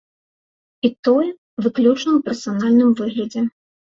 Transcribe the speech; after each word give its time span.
І 0.87 0.89
тое, 1.07 1.27
выключна 1.65 2.11
ў 2.15 2.19
персанальным 2.29 2.89
выглядзе. 3.03 3.41